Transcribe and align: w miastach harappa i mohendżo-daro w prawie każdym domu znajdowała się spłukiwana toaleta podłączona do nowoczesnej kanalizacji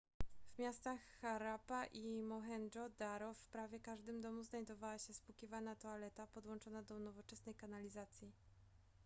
w 0.55 0.59
miastach 0.59 0.99
harappa 1.21 1.85
i 1.85 2.21
mohendżo-daro 2.23 3.33
w 3.33 3.43
prawie 3.45 3.79
każdym 3.79 4.21
domu 4.21 4.43
znajdowała 4.43 4.97
się 4.97 5.13
spłukiwana 5.13 5.75
toaleta 5.75 6.27
podłączona 6.27 6.81
do 6.81 6.99
nowoczesnej 6.99 7.55
kanalizacji 7.55 8.31